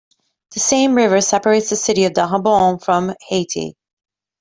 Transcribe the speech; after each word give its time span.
The 0.55 0.59
same 0.59 0.95
river 0.95 1.21
separates 1.21 1.69
the 1.69 1.75
city 1.75 2.05
of 2.05 2.13
Dajabon 2.13 2.83
from 2.83 3.13
Haiti. 3.27 3.77